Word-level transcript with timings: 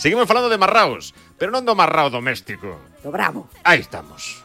Seguimos 0.00 0.24
falando 0.26 0.48
de 0.48 0.56
marraos, 0.56 1.12
pero 1.36 1.52
non 1.52 1.60
do 1.68 1.76
marrao 1.76 2.08
doméstico. 2.08 2.72
Do 3.04 3.12
bravo. 3.12 3.52
Aí 3.60 3.84
estamos. 3.84 4.40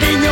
cariño. 0.00 0.29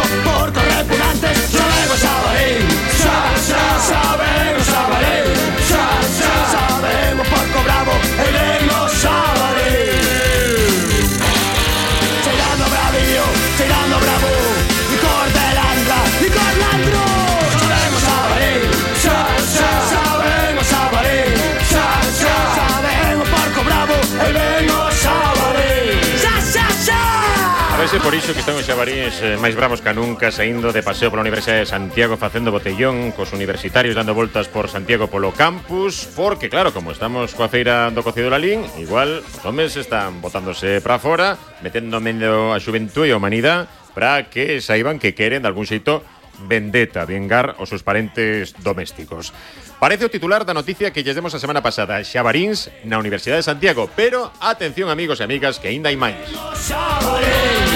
por 28.08 28.16
iso 28.16 28.32
que 28.32 28.40
están 28.40 28.56
os 28.56 28.64
xabaríes 28.64 29.20
eh, 29.20 29.36
máis 29.36 29.52
bravos 29.52 29.84
que 29.84 29.92
nunca 29.92 30.32
saindo 30.32 30.72
de 30.72 30.80
paseo 30.80 31.12
pola 31.12 31.20
Universidade 31.20 31.68
de 31.68 31.68
Santiago 31.68 32.16
facendo 32.16 32.48
botellón 32.48 33.12
cos 33.12 33.36
universitarios 33.36 33.92
dando 33.92 34.16
voltas 34.16 34.48
por 34.48 34.72
Santiago 34.72 35.12
polo 35.12 35.36
campus 35.36 36.08
porque 36.16 36.48
claro, 36.48 36.72
como 36.72 36.96
estamos 36.96 37.36
coa 37.36 37.52
feira 37.52 37.92
do 37.92 38.00
cocido 38.00 38.32
Lalín 38.32 38.64
igual 38.80 39.20
os 39.20 39.44
homes 39.44 39.76
están 39.76 40.24
botándose 40.24 40.80
para 40.80 40.96
fora 40.96 41.36
metendo 41.60 42.00
medio 42.00 42.56
a 42.56 42.58
xuventude 42.64 43.12
e 43.12 43.12
a 43.12 43.20
humanidade 43.20 43.68
para 43.92 44.32
que 44.32 44.64
saiban 44.64 44.96
que 44.96 45.12
queren 45.12 45.44
de 45.44 45.48
algún 45.52 45.68
xeito 45.68 46.00
vendetta, 46.48 47.04
vengar 47.04 47.60
os 47.60 47.68
seus 47.68 47.82
parentes 47.82 48.54
domésticos. 48.62 49.36
Parece 49.82 50.06
o 50.06 50.12
titular 50.12 50.48
da 50.48 50.54
noticia 50.54 50.94
que 50.94 51.02
lles 51.02 51.18
demos 51.18 51.34
a 51.34 51.42
semana 51.42 51.60
pasada, 51.60 52.00
Xabaríns 52.00 52.70
na 52.88 52.96
Universidade 52.96 53.42
de 53.42 53.50
Santiago, 53.50 53.90
pero 53.92 54.30
atención 54.40 54.88
amigos 54.88 55.18
e 55.18 55.26
amigas 55.26 55.58
que 55.58 55.68
aínda 55.68 55.90
hai 55.90 55.98
máis. 55.98 56.16
Xabarín. 56.54 57.67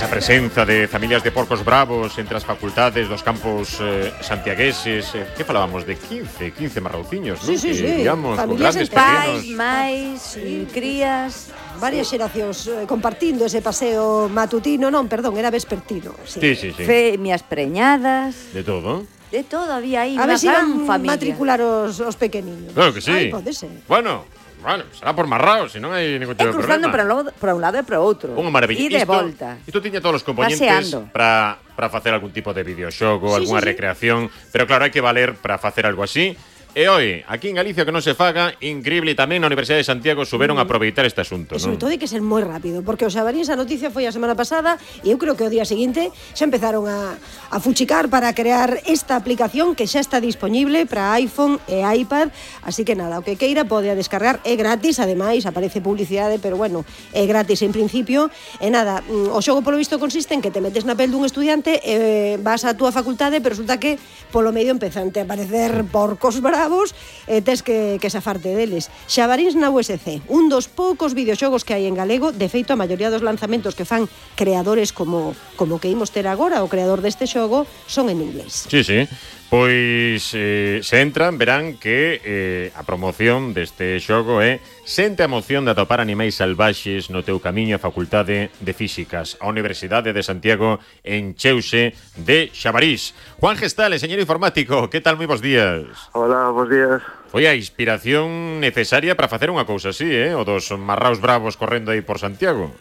esa 0.00 0.08
presenza 0.08 0.64
de 0.64 0.88
familias 0.88 1.22
de 1.22 1.30
porcos 1.30 1.62
bravos 1.62 2.16
entre 2.16 2.32
as 2.32 2.40
facultades 2.40 3.04
dos 3.04 3.20
campos 3.20 3.76
eh, 3.84 4.08
santiagueses, 4.24 5.12
eh, 5.12 5.28
que 5.36 5.44
falábamos 5.44 5.84
de 5.84 6.00
15, 6.00 6.56
15 6.56 6.80
marrauciños, 6.80 7.36
sí, 7.44 7.52
non? 7.52 7.60
Sí, 7.60 7.68
que, 7.68 7.74
sí. 7.76 7.92
Digamos, 8.00 8.32
familias 8.40 8.80
grandes, 8.80 8.88
pais, 8.88 9.44
pequenos. 9.44 9.60
máis, 9.60 10.16
sí. 10.24 10.64
crías, 10.72 11.52
varias 11.76 12.08
xeracións 12.08 12.64
eh, 12.64 12.88
compartindo 12.88 13.44
ese 13.44 13.60
paseo 13.60 14.32
matutino, 14.32 14.88
non, 14.88 15.04
perdón, 15.04 15.36
era 15.36 15.52
vespertino. 15.52 16.16
Sí, 16.24 16.56
sí, 16.56 16.72
sí. 16.72 16.80
sí. 16.80 16.84
Femias 16.88 17.44
preñadas. 17.44 18.56
De 18.56 18.64
todo. 18.64 19.04
De 19.28 19.44
todo 19.44 19.68
había 19.68 20.08
aí, 20.08 20.16
a 20.16 20.24
ver 20.24 20.40
si 20.40 20.48
iban 20.48 20.88
familia. 20.88 21.12
matricular 21.12 21.60
os, 21.60 22.00
os 22.00 22.16
pequeniños. 22.16 22.72
Claro 22.72 22.96
que 22.96 23.04
sí. 23.04 23.12
Ay, 23.12 23.28
pode 23.28 23.52
ser. 23.52 23.68
Bueno, 23.84 24.24
bueno, 24.60 24.84
será 24.92 25.16
por 25.16 25.26
marraos, 25.26 25.72
se 25.72 25.80
non 25.80 25.90
hai 25.96 26.20
ningún 26.20 26.36
tipo 26.36 26.52
de 26.52 26.56
cruzando 26.60 26.92
problema. 26.92 26.92
para, 26.92 27.04
lo, 27.04 27.16
para 27.40 27.52
un 27.56 27.62
lado 27.64 27.76
e 27.80 27.84
para 27.84 27.98
outro. 28.04 28.36
Unha 28.36 28.52
maravilla. 28.52 28.80
E 28.84 28.88
de 28.92 29.02
Isto- 29.02 29.10
volta. 29.10 29.48
Isto 29.66 29.80
tiña 29.80 29.98
todos 30.04 30.20
os 30.20 30.24
componentes 30.24 30.60
Paseando. 30.60 31.08
para 31.12 31.58
para 31.80 31.88
facer 31.88 32.12
algún 32.12 32.28
tipo 32.30 32.52
de 32.52 32.60
videoxogo, 32.60 33.32
Sí, 33.32 33.40
algunha 33.40 33.60
sí, 33.60 33.64
sí. 33.64 33.70
recreación, 33.72 34.18
pero 34.52 34.68
claro, 34.68 34.84
hai 34.84 34.92
que 34.92 35.00
valer 35.00 35.32
para 35.40 35.56
facer 35.56 35.88
algo 35.88 36.04
así. 36.04 36.36
E 36.72 36.86
oi, 36.86 37.24
aquí 37.26 37.48
en 37.48 37.58
Galicia 37.58 37.82
que 37.82 37.90
non 37.90 37.98
se 37.98 38.14
faga, 38.14 38.54
increíble 38.62 39.18
tamén 39.18 39.42
na 39.42 39.50
Universidade 39.50 39.82
de 39.82 39.90
Santiago 39.90 40.22
souberon 40.22 40.54
a 40.54 40.62
mm. 40.62 40.66
aproveitar 40.70 41.02
este 41.02 41.18
asunto. 41.18 41.58
E 41.58 41.58
sobre 41.58 41.74
non? 41.74 41.82
todo 41.82 41.90
hai 41.90 41.98
que 41.98 42.06
ser 42.06 42.22
moi 42.22 42.46
rápido, 42.46 42.86
porque 42.86 43.02
o 43.02 43.10
Xabarín 43.10 43.42
esa 43.42 43.58
noticia 43.58 43.90
foi 43.90 44.06
a 44.06 44.14
semana 44.14 44.38
pasada 44.38 44.78
e 45.02 45.10
eu 45.10 45.18
creo 45.18 45.34
que 45.34 45.42
o 45.42 45.50
día 45.50 45.66
seguinte 45.66 46.14
xa 46.14 46.46
empezaron 46.46 46.86
a, 46.86 47.18
a 47.50 47.58
fuchicar 47.58 48.06
para 48.06 48.30
crear 48.38 48.86
esta 48.86 49.18
aplicación 49.18 49.74
que 49.74 49.90
xa 49.90 49.98
está 49.98 50.22
disponible 50.22 50.86
para 50.86 51.10
iPhone 51.18 51.58
e 51.66 51.82
iPad, 51.82 52.30
así 52.62 52.86
que 52.86 52.94
nada, 52.94 53.18
o 53.18 53.26
que 53.26 53.34
queira 53.34 53.66
pode 53.66 53.90
a 53.90 53.98
descargar, 53.98 54.38
é 54.46 54.54
gratis, 54.54 55.02
ademais 55.02 55.50
aparece 55.50 55.82
publicidade, 55.82 56.38
pero 56.38 56.54
bueno, 56.54 56.86
é 57.10 57.26
gratis 57.26 57.66
en 57.66 57.74
principio, 57.74 58.30
e 58.62 58.70
nada, 58.70 59.02
mm, 59.02 59.34
o 59.34 59.42
xogo 59.42 59.66
polo 59.66 59.74
visto 59.74 59.98
consiste 59.98 60.38
en 60.38 60.40
que 60.40 60.54
te 60.54 60.62
metes 60.62 60.86
na 60.86 60.94
pel 60.94 61.10
dun 61.10 61.26
estudiante, 61.26 61.82
e 61.82 62.38
vas 62.38 62.62
á 62.62 62.78
túa 62.78 62.94
facultade, 62.94 63.42
pero 63.42 63.58
resulta 63.58 63.82
que 63.82 63.98
polo 64.30 64.54
medio 64.54 64.70
empezante 64.70 65.18
a 65.18 65.26
aparecer 65.26 65.82
porcos 65.90 66.38
bravos 66.38 66.59
cabos 66.60 66.92
e 67.24 67.40
tes 67.40 67.64
que, 67.64 67.96
que 67.96 68.12
safarte 68.12 68.52
deles. 68.52 68.92
Xabaríns 69.08 69.56
na 69.56 69.72
USC, 69.72 70.20
un 70.28 70.52
dos 70.52 70.68
poucos 70.68 71.16
videoxogos 71.16 71.64
que 71.64 71.72
hai 71.72 71.88
en 71.88 71.96
galego, 71.96 72.36
de 72.36 72.52
feito 72.52 72.76
a 72.76 72.80
maioría 72.80 73.08
dos 73.08 73.24
lanzamentos 73.24 73.72
que 73.72 73.88
fan 73.88 74.04
creadores 74.36 74.92
como 74.92 75.32
como 75.56 75.80
que 75.80 75.88
imos 75.88 76.12
ter 76.12 76.28
agora, 76.28 76.60
o 76.60 76.68
creador 76.68 77.00
deste 77.00 77.24
xogo, 77.24 77.64
son 77.88 78.12
en 78.12 78.20
inglés. 78.20 78.68
Sí, 78.68 78.84
sí. 78.84 79.08
Pois 79.50 80.30
eh, 80.38 80.78
se 80.78 81.02
entran 81.02 81.34
verán 81.34 81.74
que 81.74 82.22
eh, 82.22 82.70
a 82.78 82.86
promoción 82.86 83.50
deste 83.50 83.98
xogo 83.98 84.38
é 84.38 84.62
Sente 84.90 85.22
a 85.22 85.30
moción 85.30 85.62
de 85.66 85.70
atopar 85.70 86.02
animais 86.02 86.38
salvaxes 86.38 87.14
no 87.14 87.22
teu 87.22 87.38
camiño 87.38 87.74
á 87.74 87.82
Facultade 87.82 88.50
de 88.58 88.72
Físicas. 88.74 89.38
A 89.38 89.46
Universidade 89.46 90.10
de 90.10 90.22
Santiago 90.26 90.82
encheuse 91.06 91.94
de 92.18 92.50
xabarís. 92.50 93.14
Juan 93.38 93.54
Gestal, 93.54 93.94
señor 94.02 94.18
informático, 94.18 94.90
que 94.90 94.98
tal? 94.98 95.14
Moi 95.14 95.30
bons 95.30 95.42
días. 95.42 95.86
Hola, 96.10 96.50
bons 96.50 96.70
días. 96.70 96.98
Foi 97.30 97.46
a 97.46 97.54
inspiración 97.54 98.58
necesaria 98.58 99.14
para 99.14 99.30
facer 99.30 99.46
unha 99.50 99.62
cousa 99.62 99.94
así, 99.94 100.10
eh? 100.10 100.34
O 100.34 100.42
dos 100.42 100.74
marraos 100.74 101.22
bravos 101.22 101.54
correndo 101.54 101.94
aí 101.94 102.02
por 102.02 102.18
Santiago. 102.18 102.74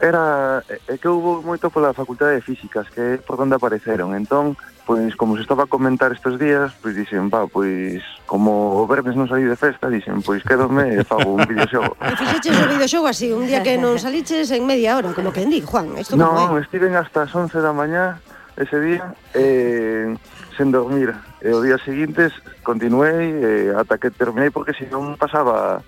Era, 0.00 0.62
é 0.86 0.98
que 0.98 1.08
houve 1.08 1.46
moito 1.46 1.70
pola 1.70 1.94
Facultade 1.94 2.36
de 2.36 2.42
Físicas, 2.42 2.88
que 2.90 3.00
é 3.00 3.16
por 3.18 3.40
onde 3.40 3.54
apareceron. 3.54 4.14
Entón, 4.14 4.58
pois, 4.84 5.14
como 5.14 5.36
se 5.36 5.42
estaba 5.42 5.64
a 5.64 5.70
comentar 5.70 6.12
estes 6.12 6.38
días, 6.38 6.72
pois 6.82 6.96
dixen, 6.96 7.30
va, 7.30 7.46
pois, 7.46 8.02
como 8.26 8.80
o 8.80 8.86
vermes 8.90 9.14
non 9.14 9.30
salí 9.30 9.46
de 9.46 9.56
festa, 9.56 9.86
dixen, 9.86 10.20
pois, 10.24 10.42
quédome 10.42 10.98
e 10.98 11.04
fago 11.06 11.38
un 11.38 11.44
videoxogo. 11.46 11.94
E 12.00 12.14
fixeches 12.20 12.56
o 12.58 12.66
videoxogo 12.68 13.06
así, 13.06 13.30
un 13.30 13.46
día 13.46 13.62
que 13.62 13.78
non 13.78 13.96
saliches 14.00 14.50
en 14.50 14.66
media 14.66 14.98
hora, 14.98 15.14
como 15.14 15.30
que 15.30 15.46
di, 15.46 15.62
Juan, 15.62 15.94
isto 15.96 16.18
como 16.18 16.26
Non, 16.26 16.58
é? 16.58 16.64
estiven 16.64 16.96
hasta 16.98 17.28
as 17.28 17.32
11 17.32 17.60
da 17.62 17.70
mañá 17.70 18.18
ese 18.58 18.80
día, 18.82 19.14
eh, 19.38 20.10
sen 20.58 20.74
dormir. 20.74 21.14
E 21.38 21.54
o 21.54 21.62
día 21.62 21.78
seguinte 21.78 22.34
continuei 22.66 23.30
eh, 23.30 23.70
ata 23.78 23.94
que 23.94 24.10
terminei, 24.10 24.50
porque 24.50 24.74
senón 24.74 25.14
pasaba 25.14 25.86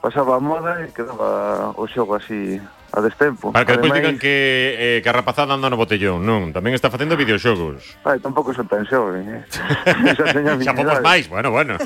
pasaba 0.00 0.36
a 0.36 0.40
moda 0.40 0.80
e 0.80 0.88
quedaba 0.94 1.74
o 1.76 1.84
xogo 1.84 2.16
así 2.16 2.56
a 2.92 3.00
destempo. 3.00 3.52
Para 3.52 3.64
que 3.64 3.72
Ademais, 3.72 3.94
digan 3.94 4.18
que, 4.18 4.98
eh, 4.98 5.00
que 5.02 5.08
a 5.08 5.14
rapazada 5.14 5.54
anda 5.54 5.70
no 5.70 5.78
botellón, 5.78 6.26
non, 6.26 6.50
tamén 6.50 6.74
está 6.74 6.90
facendo 6.90 7.14
videoxogos. 7.14 7.96
Ai, 8.02 8.18
tampouco 8.18 8.50
son 8.50 8.66
tan 8.66 8.82
xoven, 8.86 9.26
eh? 9.30 9.42
Xa 10.66 10.74
poucos 10.74 10.98
máis, 11.00 11.30
bueno, 11.30 11.54
bueno. 11.54 11.78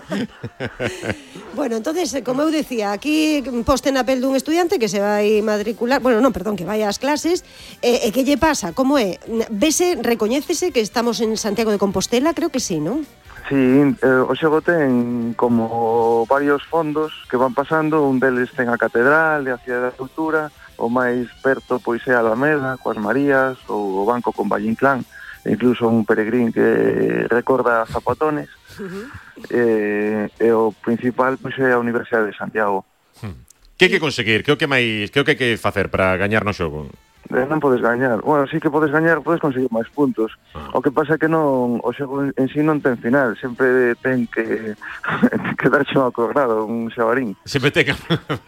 bueno, 1.58 1.76
entonces, 1.76 2.08
eh, 2.16 2.24
como 2.24 2.42
eu 2.42 2.50
decía, 2.50 2.96
aquí 2.96 3.44
poste 3.68 3.92
na 3.92 4.08
pel 4.08 4.24
dun 4.24 4.36
estudiante 4.36 4.80
que 4.80 4.88
se 4.88 5.00
vai 5.00 5.44
matricular, 5.44 6.00
bueno, 6.00 6.24
non, 6.24 6.32
perdón, 6.32 6.56
que 6.56 6.64
vai 6.64 6.80
ás 6.80 6.96
clases, 6.96 7.44
e 7.84 8.00
eh, 8.00 8.08
e 8.08 8.12
que 8.12 8.24
lle 8.24 8.40
pasa? 8.40 8.72
Como 8.72 8.96
é? 8.96 9.20
Vese, 9.52 10.00
recoñécese 10.00 10.72
que 10.72 10.80
estamos 10.80 11.20
en 11.20 11.36
Santiago 11.36 11.68
de 11.68 11.80
Compostela, 11.80 12.32
creo 12.32 12.48
que 12.48 12.60
sí, 12.60 12.80
non? 12.80 13.04
Sí, 13.48 13.54
eh, 13.56 14.24
o 14.24 14.32
xogo 14.32 14.64
ten 14.64 15.36
como 15.36 16.24
varios 16.24 16.64
fondos 16.64 17.12
que 17.28 17.36
van 17.36 17.52
pasando, 17.52 18.08
un 18.08 18.16
deles 18.16 18.48
ten 18.56 18.72
a 18.72 18.80
catedral, 18.80 19.44
de 19.44 19.52
a 19.52 19.60
cidade 19.60 19.92
da 19.92 19.92
cultura, 19.92 20.48
o 20.78 20.88
máis 20.88 21.28
perto 21.42 21.78
pois 21.78 22.02
é 22.06 22.14
a 22.14 22.22
Alameda, 22.22 22.78
coas 22.82 22.98
Marías, 22.98 23.58
ou 23.68 24.02
o 24.02 24.06
Banco 24.06 24.32
con 24.32 24.48
Valle 24.48 24.70
Inclán, 24.70 25.04
e 25.44 25.52
incluso 25.52 25.86
un 25.86 26.08
peregrín 26.08 26.50
que 26.50 27.28
recorda 27.28 27.86
Zapatones, 27.86 28.48
uh 28.80 28.88
-huh. 28.88 29.06
eh, 29.50 30.24
e 30.40 30.48
o 30.50 30.72
principal 30.72 31.36
pois 31.36 31.54
é 31.60 31.72
a 31.72 31.82
Universidade 31.82 32.32
de 32.32 32.38
Santiago. 32.38 32.84
Hmm. 33.22 33.44
Que 33.76 33.86
hai 33.86 33.92
que 33.92 34.02
conseguir? 34.02 34.42
Que 34.42 34.50
é 34.50 34.54
o 34.54 34.60
que 34.60 34.70
máis, 34.70 35.10
que 35.10 35.18
é 35.18 35.22
o 35.22 35.26
que 35.26 35.34
hai 35.34 35.40
que 35.40 35.60
facer 35.60 35.90
para 35.90 36.16
gañar 36.16 36.46
no 36.46 36.56
xogo? 36.56 36.88
eh, 37.32 37.46
non 37.48 37.62
podes 37.62 37.80
gañar. 37.80 38.20
Bueno, 38.20 38.44
sí 38.44 38.60
que 38.60 38.68
podes 38.68 38.92
gañar, 38.92 39.24
podes 39.24 39.40
conseguir 39.40 39.72
máis 39.72 39.88
puntos. 39.88 40.36
Ah. 40.52 40.76
O 40.76 40.84
que 40.84 40.92
pasa 40.92 41.16
é 41.16 41.18
que 41.18 41.30
non 41.30 41.80
o 41.80 41.90
xogo 41.96 42.28
en 42.28 42.46
sí 42.52 42.60
non 42.60 42.84
ten 42.84 43.00
final, 43.00 43.32
sempre 43.40 43.96
ten 44.04 44.28
que 44.28 44.76
que 45.60 45.68
darche 45.72 45.96
un 45.96 46.04
acordado, 46.04 46.68
un 46.68 46.92
xabarín. 46.92 47.32
Sempre 47.48 47.72
ten 47.72 47.88
que 47.88 47.94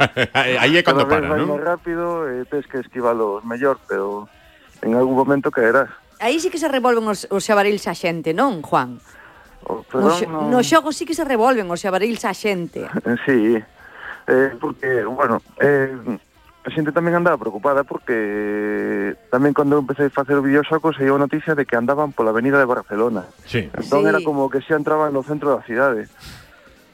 aí 0.61 0.76
é 0.76 0.82
cando 0.84 1.08
para, 1.08 1.25
non? 1.25 1.56
máis 1.56 1.64
rápido, 1.64 2.28
eh, 2.28 2.44
tes 2.44 2.69
que 2.69 2.84
esquivalo 2.84 3.40
mellor, 3.49 3.81
pero 3.88 4.28
en 4.84 4.93
algún 4.93 5.17
momento 5.17 5.49
caerás. 5.49 5.88
Aí 6.20 6.40
sí 6.40 6.49
que 6.52 6.61
se 6.61 6.69
revolven 6.69 7.08
os, 7.08 7.25
os 7.32 7.43
xabarils 7.44 7.88
a 7.88 7.94
xente, 7.96 8.37
non, 8.37 8.61
Juan? 8.61 9.00
O, 9.69 9.82
perdón, 9.82 10.08
no, 10.08 10.17
xo, 10.17 10.25
non... 10.28 10.44
no 10.52 10.61
xogo 10.61 10.93
sí 10.93 11.05
que 11.08 11.17
se 11.17 11.25
revolven 11.25 11.69
os 11.73 11.81
xabarils 11.81 12.25
a 12.25 12.32
xente. 12.32 12.84
sí, 13.26 13.56
eh, 14.26 14.50
porque, 14.61 15.05
bueno, 15.05 15.43
eh, 15.61 15.93
a 16.66 16.70
xente 16.74 16.90
tamén 16.90 17.14
andaba 17.14 17.38
preocupada 17.38 17.86
porque 17.86 19.14
tamén 19.30 19.54
cando 19.54 19.78
empecé 19.78 20.10
a 20.10 20.10
facer 20.10 20.34
o 20.34 20.42
videoxoco 20.42 20.90
se 20.90 21.06
a 21.06 21.14
noticia 21.14 21.54
de 21.54 21.62
que 21.62 21.78
andaban 21.78 22.10
pola 22.10 22.34
avenida 22.34 22.58
de 22.58 22.66
Barcelona. 22.66 23.22
Sí. 23.46 23.70
Entón 23.70 24.02
sí. 24.02 24.10
era 24.10 24.18
como 24.26 24.50
que 24.50 24.58
xa 24.58 24.74
entraban 24.74 25.14
no 25.14 25.22
centro 25.22 25.54
da 25.54 25.62
cidade. 25.62 26.10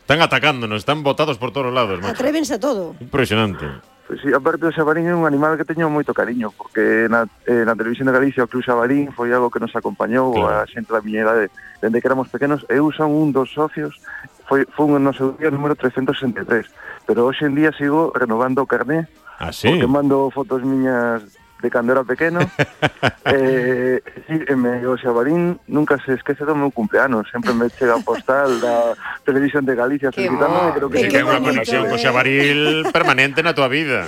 Están 0.04 0.20
atacándonos, 0.20 0.84
están 0.84 1.00
botados 1.00 1.40
por 1.40 1.56
todos 1.56 1.72
lados. 1.72 2.04
Macho. 2.04 2.12
Atrévense 2.12 2.60
a 2.60 2.60
todo. 2.60 2.92
Impresionante. 3.00 3.64
Pois 4.04 4.20
pues, 4.20 4.28
sí, 4.28 4.36
aparte 4.36 4.68
o 4.68 4.74
xabarín 4.76 5.08
é 5.08 5.16
un 5.16 5.24
animal 5.24 5.56
que 5.56 5.64
teño 5.64 5.88
moito 5.88 6.12
cariño, 6.12 6.52
porque 6.52 7.08
na, 7.08 7.24
eh, 7.48 7.64
na 7.64 7.72
televisión 7.72 8.12
de 8.12 8.16
Galicia 8.18 8.44
o 8.44 8.50
Club 8.52 8.60
Xabarín 8.60 9.08
foi 9.16 9.32
algo 9.32 9.48
que 9.48 9.56
nos 9.56 9.72
acompañou 9.72 10.36
claro. 10.36 10.52
a 10.52 10.68
xente 10.68 10.92
da 10.92 11.00
miña 11.00 11.24
idade 11.24 11.48
dende 11.80 12.04
que 12.04 12.12
éramos 12.12 12.28
pequenos. 12.28 12.60
Eu 12.68 12.92
son 12.92 13.08
un 13.08 13.32
dos 13.32 13.48
socios 13.56 13.96
foi, 14.44 14.68
foi 14.68 14.84
un 14.84 15.00
noso 15.00 15.32
día 15.40 15.48
número 15.48 15.72
363, 15.80 16.68
pero 17.08 17.24
hoxe 17.24 17.48
en 17.48 17.56
día 17.56 17.72
sigo 17.72 18.12
renovando 18.12 18.60
o 18.60 18.68
carné 18.68 19.08
Ah, 19.42 19.52
sí? 19.52 19.66
Porque 19.66 19.88
mando 19.88 20.30
fotos 20.30 20.62
miñas 20.62 21.20
de 21.60 21.68
cando 21.70 21.92
era 21.92 22.04
pequeno. 22.04 22.38
eh, 23.24 24.00
sí, 24.28 24.54
me, 24.54 24.86
o 24.86 24.96
Xabarín 24.96 25.58
nunca 25.66 25.98
se 26.06 26.14
esquece 26.14 26.46
do 26.46 26.54
meu 26.54 26.70
cumpleanos, 26.70 27.26
sempre 27.26 27.50
me 27.50 27.66
chega 27.66 27.98
a 27.98 28.02
postal 28.06 28.62
da 28.62 28.94
Televisión 29.26 29.66
de 29.66 29.74
Galicia 29.74 30.14
felicitándome, 30.14 30.78
creo 30.78 30.88
que, 30.90 31.02
que, 31.02 31.08
que 31.10 31.18
é 31.18 31.26
unha 31.26 31.42
conexión 31.42 31.90
co 31.90 31.98
Xabaril 31.98 32.86
permanente 32.94 33.42
na 33.42 33.50
tua 33.50 33.66
vida. 33.66 34.06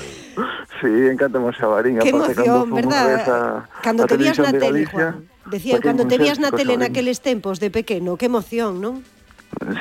Sí, 0.78 0.90
encanta 1.10 1.42
o 1.42 1.50
Xabarín, 1.50 1.98
que 1.98 2.14
aparte 2.14 2.38
emoción, 2.38 2.70
cando 2.70 2.74
verdad? 2.78 3.06
Esa, 3.18 3.38
cando 3.82 4.02
te 4.06 4.14
vías 4.14 4.38
na 4.38 4.54
tele, 4.54 4.86
Galicia, 4.86 5.18
Juan. 5.18 5.50
Decía, 5.50 5.76
cando 5.82 6.06
te 6.06 6.14
vías 6.14 6.38
na 6.38 6.54
tele 6.54 6.78
naqueles 6.78 7.18
tempos 7.18 7.58
de 7.58 7.74
pequeno, 7.74 8.14
que 8.14 8.30
emoción, 8.30 8.78
non? 8.78 9.02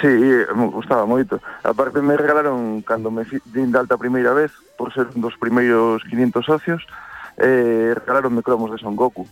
Sí, 0.01 0.07
me 0.55 0.67
gustaba 0.71 1.05
moito. 1.05 1.41
Aparte 1.63 1.99
me 1.99 2.15
regalaron, 2.15 2.81
cando 2.81 3.11
me 3.11 3.27
din 3.51 3.71
de 3.71 3.79
alta 3.79 3.97
primeira 3.97 4.31
vez, 4.31 4.51
por 4.77 4.93
ser 4.93 5.07
un 5.11 5.19
dos 5.19 5.35
primeiros 5.35 6.03
500 6.07 6.45
socios, 6.45 6.81
eh, 7.37 7.91
regalaronme 7.91 8.43
cromos 8.43 8.71
de 8.71 8.77
Son 8.77 8.95
Goku. 8.95 9.27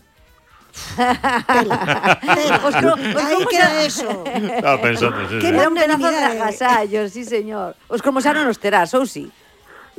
os 2.64 2.76
cro 2.76 2.96
Aí 2.96 3.46
queda 3.48 3.84
eso. 3.84 4.24
Estaba 4.28 4.82
pensando, 4.82 5.20
sí, 5.28 5.40
Que 5.40 5.50
sí. 5.52 5.56
era 5.56 5.68
un 5.68 5.76
pedazo 5.76 6.10
de 6.12 6.24
agasallo, 6.24 7.08
sí 7.08 7.24
señor. 7.24 7.76
Os 7.88 8.02
cromos 8.02 8.26
eran 8.26 8.48
os 8.48 8.60
terás, 8.60 8.92
ou 8.94 9.06
sí? 9.08 9.32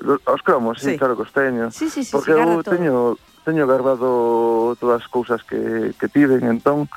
Os 0.02 0.43
cromos, 0.43 0.81
sí, 0.81 0.93
sí. 0.93 0.99
claro 0.99 1.16
que 1.16 1.22
os 1.22 1.32
teño. 1.32 1.70
Sí, 1.70 1.88
sí, 1.88 2.04
sí, 2.04 2.12
Porque 2.12 2.32
eu 2.32 2.60
teño, 2.64 3.16
teño 3.44 3.64
guardado 3.64 4.76
todas 4.76 5.00
as 5.00 5.08
cousas 5.08 5.40
que, 5.44 5.96
que 5.96 6.08
piden, 6.12 6.44
entón 6.44 6.88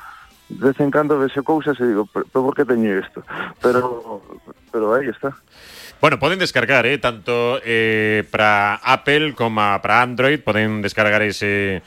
de 0.48 0.66
vez 0.70 0.78
en 0.80 0.90
cando 0.90 1.18
vexo 1.18 1.42
cousas 1.42 1.74
e 1.80 1.84
digo, 1.86 2.06
pero 2.06 2.26
por 2.30 2.54
que 2.54 2.64
teño 2.64 2.94
isto? 2.98 3.22
Pero 3.58 4.22
pero 4.70 4.94
aí 4.94 5.08
está. 5.08 5.34
Bueno, 6.00 6.18
poden 6.18 6.38
descargar, 6.38 6.84
eh, 6.84 6.98
tanto 6.98 7.58
eh, 7.64 8.22
para 8.30 8.76
Apple 8.84 9.34
como 9.34 9.80
para 9.80 10.02
Android, 10.02 10.40
poden 10.40 10.82
descargar 10.82 11.22
ese 11.22 11.82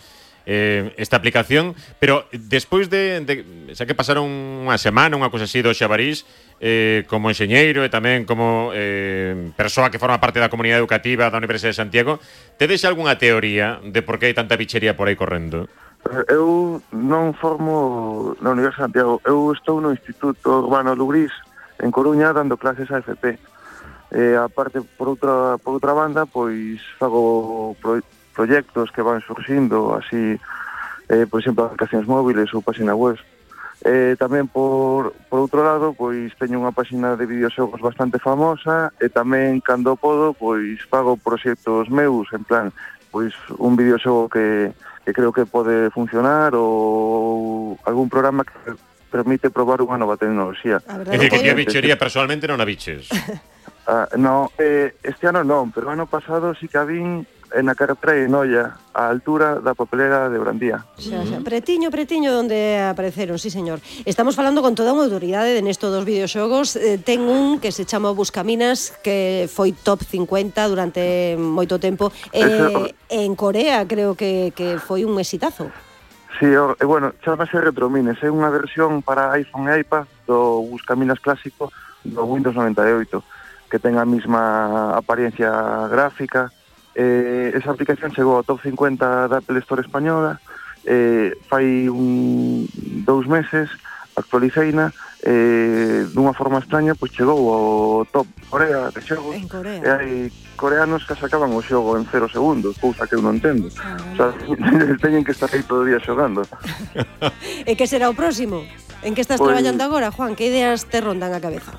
eh, 0.45 0.93
esta 0.97 1.15
aplicación, 1.15 1.75
pero 1.99 2.25
despois 2.31 2.89
de, 2.89 3.21
de 3.21 3.75
xa 3.77 3.85
que 3.85 3.93
pasaron 3.93 4.25
unha 4.25 4.81
semana, 4.81 5.13
unha 5.13 5.29
cousa 5.29 5.45
así 5.45 5.61
do 5.61 5.69
Xabarís, 5.69 6.25
eh, 6.57 7.05
como 7.05 7.29
enxeñeiro 7.29 7.85
e 7.85 7.93
tamén 7.93 8.25
como 8.25 8.73
eh, 8.73 9.53
persoa 9.53 9.93
que 9.93 10.01
forma 10.01 10.17
parte 10.17 10.41
da 10.41 10.49
comunidade 10.49 10.81
educativa 10.81 11.29
da 11.29 11.37
Universidade 11.37 11.77
de 11.77 11.81
Santiago, 11.85 12.17
tedes 12.57 12.81
algunha 12.81 13.21
teoría 13.21 13.77
de 13.85 14.01
por 14.01 14.17
que 14.17 14.25
hai 14.25 14.33
tanta 14.33 14.57
bichería 14.57 14.97
por 14.97 15.05
aí 15.05 15.13
correndo? 15.13 15.69
Eu 16.27 16.81
non 16.95 17.35
formo 17.35 18.33
na 18.39 18.55
Universidade 18.55 18.95
de 18.95 19.03
Santiago, 19.03 19.21
eu 19.27 19.51
estou 19.51 19.83
no 19.83 19.91
Instituto 19.91 20.63
Urbano 20.63 20.95
Lugrís, 20.95 21.31
en 21.79 21.91
Coruña, 21.91 22.33
dando 22.33 22.57
clases 22.57 22.89
a 22.91 23.03
FP. 23.03 23.37
E, 24.11 24.35
aparte, 24.39 24.81
por 24.97 25.09
outra, 25.09 25.59
por 25.61 25.77
outra 25.77 25.93
banda, 25.93 26.25
pois 26.25 26.81
fago 26.97 27.75
pro, 27.83 28.01
proxectos 28.33 28.89
que 28.89 29.03
van 29.03 29.21
surxindo, 29.21 29.93
así, 29.93 30.39
eh, 31.09 31.27
por 31.29 31.43
exemplo, 31.43 31.67
aplicacións 31.67 32.07
móviles 32.07 32.49
ou 32.55 32.63
página 32.63 32.95
web. 32.95 33.19
E, 33.85 34.15
tamén, 34.17 34.49
por, 34.49 35.13
por 35.29 35.45
outro 35.45 35.61
lado, 35.61 35.93
pois 35.93 36.33
teño 36.39 36.63
unha 36.63 36.73
página 36.73 37.13
de 37.19 37.29
videoxogos 37.29 37.83
bastante 37.83 38.17
famosa 38.17 38.91
e 38.97 39.11
tamén, 39.11 39.61
cando 39.61 39.99
podo, 39.99 40.33
pois 40.33 40.79
fago 40.89 41.19
proxectos 41.19 41.85
meus, 41.91 42.27
en 42.33 42.43
plan, 42.43 42.73
pois 43.13 43.35
un 43.61 43.77
videoxogo 43.77 44.27
que 44.27 44.73
que 45.05 45.11
creo 45.13 45.31
que 45.31 45.45
pode 45.45 45.89
funcionar 45.91 46.53
ou 46.53 47.77
algún 47.85 48.09
programa 48.09 48.43
que 48.43 48.75
permite 49.09 49.49
probar 49.49 49.81
unha 49.81 49.97
nova 49.97 50.15
tecnoloxía. 50.15 50.79
É 51.09 51.17
que 51.17 51.49
a 51.49 51.57
bichería 51.57 51.97
personalmente 51.97 52.45
non 52.45 52.61
a 52.61 52.65
biches. 52.65 53.09
ah, 53.89 54.05
no, 54.15 54.53
eh, 54.61 54.93
este 55.01 55.25
ano 55.25 55.41
non, 55.41 55.73
pero 55.73 55.89
ano 55.89 56.05
pasado 56.05 56.53
sí 56.53 56.69
que 56.69 56.77
a 56.77 56.85
vin 56.85 57.25
en 57.53 57.69
a 57.69 57.75
carretera 57.75 58.13
de 58.13 58.27
Noia, 58.27 58.77
á 58.93 59.09
altura 59.09 59.57
da 59.63 59.73
papelera 59.73 60.29
de 60.29 60.37
Brandía. 60.37 60.85
Xa, 60.97 61.25
xa, 61.25 61.39
pretiño, 61.41 61.89
pretiño 61.89 62.35
onde 62.37 62.77
apareceron, 62.77 63.39
sí 63.41 63.49
señor. 63.49 63.81
Estamos 64.05 64.35
falando 64.35 64.61
con 64.61 64.75
toda 64.77 64.93
unha 64.93 65.05
autoridade 65.05 65.55
de 65.55 65.61
nesto 65.65 65.89
dos 65.89 66.05
videoxogos. 66.05 66.77
Eh, 66.77 67.01
ten 67.01 67.25
un 67.25 67.57
que 67.57 67.73
se 67.73 67.87
chama 67.87 68.13
Buscaminas, 68.13 68.93
que 69.01 69.49
foi 69.49 69.73
top 69.73 70.05
50 70.05 70.69
durante 70.69 71.35
moito 71.39 71.81
tempo. 71.81 72.13
Eh, 72.35 72.45
Eso... 72.45 72.89
en 73.09 73.33
Corea 73.33 73.85
creo 73.89 74.13
que, 74.13 74.53
que 74.53 74.77
foi 74.77 75.05
un 75.05 75.17
exitazo. 75.17 75.73
Sí, 76.39 76.47
e 76.47 76.85
bueno, 76.85 77.11
chamase 77.19 77.59
Retromines, 77.59 78.15
é 78.23 78.31
unha 78.31 78.47
versión 78.47 79.03
para 79.03 79.35
iPhone 79.35 79.67
e 79.67 79.83
iPad 79.83 80.07
do 80.23 80.63
Buscaminas 80.71 81.19
clásico 81.19 81.67
do 82.05 82.23
Windows 82.23 82.55
98, 82.55 83.19
que 83.67 83.75
ten 83.75 83.99
a 83.99 84.07
mesma 84.07 84.95
apariencia 84.95 85.51
gráfica, 85.91 86.47
Eh, 86.99 87.55
esa 87.55 87.71
aplicación 87.71 88.11
chegou 88.11 88.35
ao 88.35 88.43
top 88.43 88.59
50 88.59 89.31
da 89.31 89.39
Apple 89.39 89.63
Store 89.63 89.79
española, 89.79 90.35
eh, 90.83 91.31
fai 91.47 91.87
un, 91.87 92.67
dous 93.07 93.23
meses, 93.23 93.71
actualiceina, 94.19 94.91
eh, 95.23 96.03
dunha 96.11 96.35
forma 96.35 96.59
extraña, 96.59 96.99
pois 96.99 97.15
chegou 97.15 97.39
ao 97.39 98.03
top 98.03 98.27
Corea 98.51 98.91
de 98.91 98.99
xogos. 98.99 99.31
En 99.31 99.47
Corea. 99.47 99.79
E 99.79 99.87
hai 99.87 100.09
coreanos 100.59 101.07
que 101.07 101.15
sacaban 101.15 101.55
o 101.55 101.63
xogo 101.63 101.95
en 101.95 102.03
0 102.03 102.27
segundos, 102.27 102.75
cousa 102.83 103.07
que 103.07 103.15
eu 103.15 103.23
non 103.23 103.39
entendo. 103.39 103.71
Ah, 103.79 103.95
o 103.95 104.15
sea, 104.19 104.35
teñen 105.03 105.23
que 105.23 105.31
estar 105.31 105.47
aí 105.55 105.63
todo 105.63 105.83
o 105.83 105.87
día 105.87 106.03
xogando. 106.03 106.43
e 107.63 107.79
que 107.79 107.87
será 107.87 108.11
o 108.11 108.15
próximo? 108.17 108.59
En 109.07 109.15
que 109.15 109.23
estás 109.23 109.39
pois, 109.39 109.55
traballando 109.55 109.87
agora, 109.87 110.11
Juan? 110.11 110.35
Que 110.35 110.51
ideas 110.51 110.83
te 110.83 110.99
rondan 110.99 111.31
a 111.31 111.39
cabeza? 111.39 111.71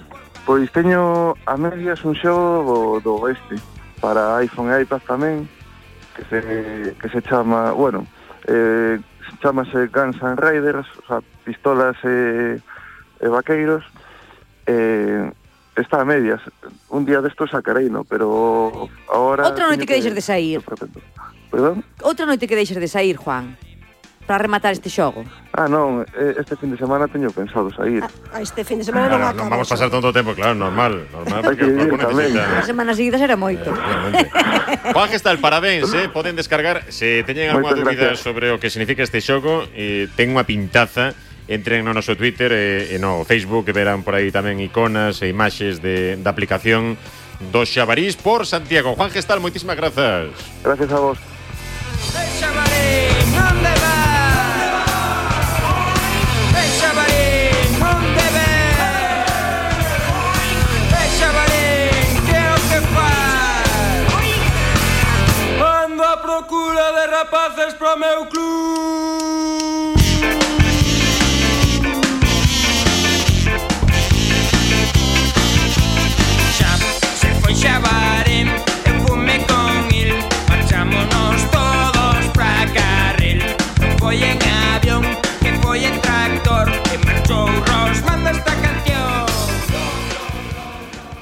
Pois 0.48 0.72
teño 0.72 1.36
a 1.44 1.60
medias 1.60 2.00
un 2.08 2.16
xogo 2.16 2.64
do, 2.64 3.04
do 3.04 3.12
oeste 3.20 3.60
para 4.00 4.36
iPhone 4.40 4.72
e 4.72 4.82
iPad 4.82 5.00
tamén 5.06 5.46
que 6.16 6.24
se, 6.26 6.40
que 6.96 7.08
se 7.08 7.20
chama, 7.22 7.72
bueno, 7.72 8.06
eh, 8.48 8.98
chamase 9.40 9.86
Guns 9.88 10.20
and 10.22 10.40
Riders, 10.40 10.88
o 10.98 11.06
sea, 11.06 11.18
pistolas 11.44 11.96
e, 12.04 12.58
e 13.20 13.26
vaqueiros, 13.28 13.84
eh, 14.66 15.30
está 15.76 16.02
a 16.02 16.04
medias. 16.04 16.40
Un 16.88 17.04
día 17.04 17.20
destos 17.20 17.50
sacarei, 17.50 17.88
no, 17.88 18.04
pero 18.04 18.88
ahora... 19.08 19.46
Outra 19.46 19.68
noite 19.68 19.86
que, 19.86 19.94
que 19.94 19.98
deixes 20.00 20.14
de 20.14 20.24
sair. 20.24 20.60
Perdón? 21.50 21.84
Outra 22.02 22.26
noite 22.26 22.48
que 22.48 22.56
deixes 22.56 22.76
de 22.76 22.88
sair, 22.88 23.16
Juan 23.16 23.56
para 24.26 24.38
rematar 24.38 24.72
este 24.72 24.88
xogo? 24.90 25.24
Ah, 25.52 25.66
non, 25.66 26.06
este 26.38 26.54
fin 26.54 26.70
de 26.70 26.78
semana 26.78 27.10
teño 27.10 27.28
pensado 27.34 27.66
sair. 27.74 28.04
Ah, 28.04 28.38
ah 28.38 28.40
este 28.40 28.62
fin 28.62 28.78
de 28.78 28.86
semana 28.86 29.10
ah, 29.10 29.10
non, 29.10 29.20
non, 29.20 29.36
non 29.44 29.46
vamos 29.50 29.66
pasar 29.66 29.90
tanto 29.90 30.14
tempo, 30.14 30.36
claro, 30.38 30.54
normal, 30.54 31.08
normal 31.10 31.40
porque 31.42 31.66
o 31.66 31.90
corpo 31.90 32.14
necesita. 32.14 32.62
As 32.62 32.68
semanas 32.70 32.94
seguidas 32.94 33.20
era 33.20 33.34
moito. 33.34 33.74
Eh, 33.74 34.92
Juan, 34.94 35.08
Gestal, 35.10 35.42
parabéns, 35.42 35.90
eh? 35.96 36.06
poden 36.12 36.38
descargar 36.38 36.86
se 36.94 37.26
teñen 37.26 37.50
algunha 37.50 37.74
dúbida 37.74 38.14
sobre 38.14 38.54
o 38.54 38.62
que 38.62 38.70
significa 38.70 39.02
este 39.02 39.18
xogo, 39.18 39.66
eh, 39.74 40.06
ten 40.14 40.30
unha 40.30 40.46
pintaza 40.46 41.16
entren 41.50 41.82
no 41.82 41.90
noso 41.90 42.14
Twitter 42.14 42.54
e, 42.54 42.94
e 42.94 42.96
no 43.02 43.26
Facebook 43.26 43.66
que 43.66 43.74
verán 43.74 44.06
por 44.06 44.14
aí 44.14 44.30
tamén 44.30 44.62
iconas 44.62 45.18
e 45.26 45.26
imaxes 45.26 45.82
de, 45.82 46.14
da 46.22 46.30
aplicación 46.30 46.94
do 47.50 47.66
Xabarís 47.66 48.14
por 48.14 48.46
Santiago. 48.46 48.94
Juan 48.94 49.10
Gestal, 49.10 49.42
moitísimas 49.42 49.74
grazas. 49.74 50.30
Gracias 50.62 50.90
a 50.94 50.98
vos. 51.02 51.18